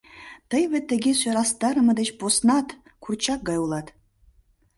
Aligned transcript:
Тый 0.49 0.63
вет 0.71 0.85
тыге 0.89 1.11
сӧрастарыме 1.21 1.93
деч 1.99 2.09
поснат 2.19 2.67
курчак 3.03 3.39
гай 3.47 3.57
улат. 3.63 3.87